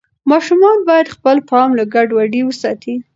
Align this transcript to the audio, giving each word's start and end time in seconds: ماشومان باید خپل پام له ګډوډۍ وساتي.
ماشومان 0.31 0.77
باید 0.87 1.13
خپل 1.15 1.37
پام 1.49 1.69
له 1.79 1.83
ګډوډۍ 1.93 2.41
وساتي. 2.45 2.93